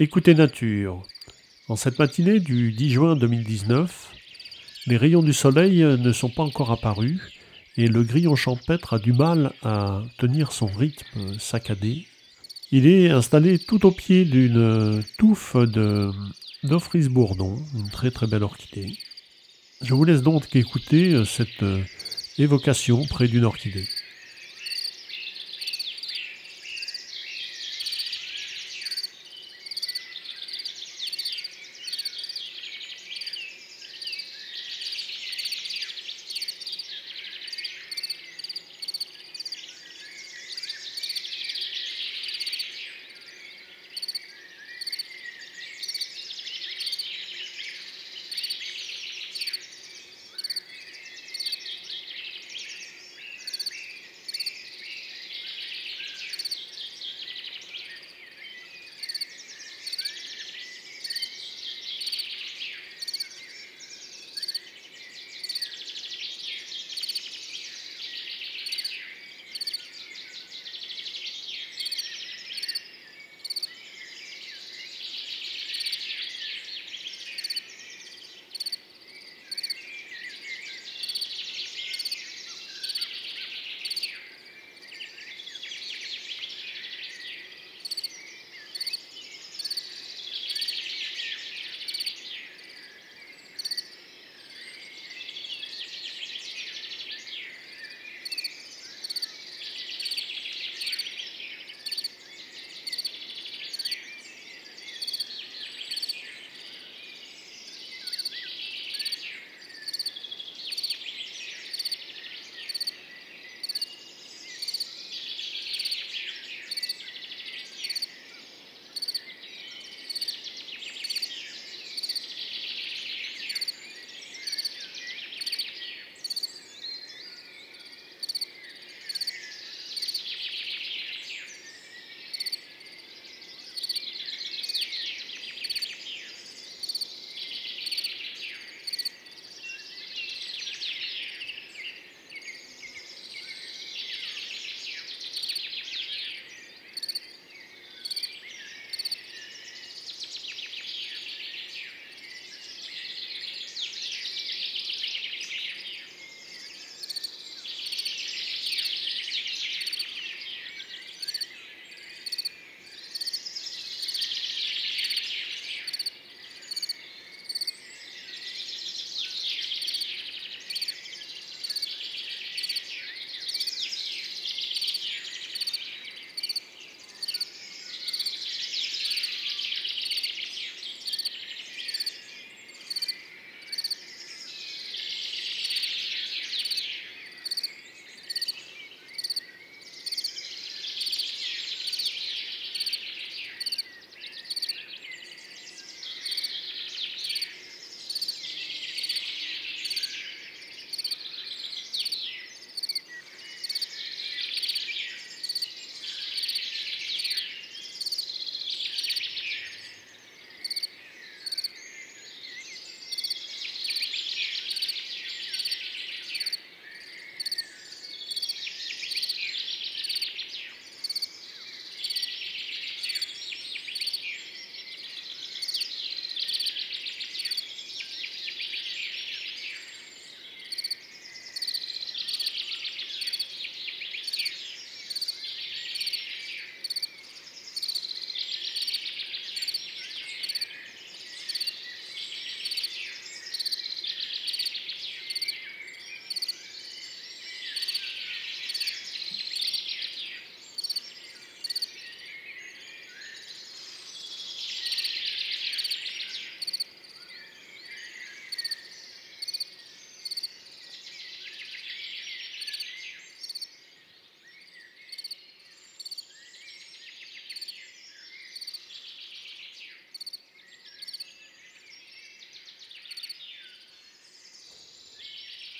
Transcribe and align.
Écoutez 0.00 0.32
Nature. 0.32 1.02
En 1.66 1.74
cette 1.74 1.98
matinée 1.98 2.38
du 2.38 2.70
10 2.70 2.90
juin 2.90 3.16
2019, 3.16 4.12
les 4.86 4.96
rayons 4.96 5.24
du 5.24 5.32
soleil 5.32 5.80
ne 5.82 6.12
sont 6.12 6.28
pas 6.28 6.44
encore 6.44 6.70
apparus 6.70 7.18
et 7.76 7.88
le 7.88 8.04
grillon 8.04 8.36
champêtre 8.36 8.94
a 8.94 9.00
du 9.00 9.12
mal 9.12 9.52
à 9.64 10.02
tenir 10.16 10.52
son 10.52 10.66
rythme 10.66 11.36
saccadé. 11.40 12.06
Il 12.70 12.86
est 12.86 13.10
installé 13.10 13.58
tout 13.58 13.86
au 13.86 13.90
pied 13.90 14.24
d'une 14.24 15.02
touffe 15.18 15.56
de 15.56 16.12
bourdon, 17.08 17.56
une 17.74 17.90
très 17.90 18.12
très 18.12 18.28
belle 18.28 18.44
orchidée. 18.44 18.96
Je 19.82 19.94
vous 19.94 20.04
laisse 20.04 20.22
donc 20.22 20.54
écouter 20.54 21.24
cette 21.24 21.64
évocation 22.38 23.04
près 23.06 23.26
d'une 23.26 23.44
orchidée. 23.44 23.88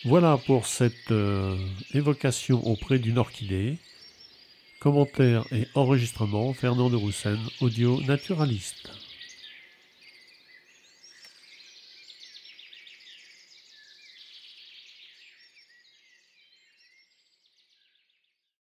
Voilà 0.05 0.39
pour 0.47 0.67
cette 0.67 1.11
euh, 1.11 1.57
évocation 1.93 2.65
auprès 2.67 3.01
d'une 3.01 3.19
orchidée. 3.19 3.79
Commentaire 4.79 5.45
et 5.51 5.67
enregistrement 5.75 6.53
Fernand 6.55 6.89
de 6.89 6.95
Roussen, 6.95 7.39
audio 7.61 8.01
naturaliste. 8.03 8.93